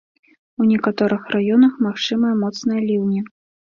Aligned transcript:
У 0.63 0.69
некаторых 0.71 1.21
раёнах 1.35 1.77
магчымыя 1.89 2.33
моцныя 2.43 2.81
ліўні. 2.91 3.21